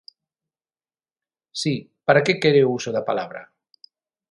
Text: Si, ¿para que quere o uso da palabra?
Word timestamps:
Si, 1.61 1.73
¿para 2.05 2.23
que 2.25 2.39
quere 2.41 2.61
o 2.65 2.73
uso 2.77 2.89
da 2.95 3.07
palabra? 3.09 3.41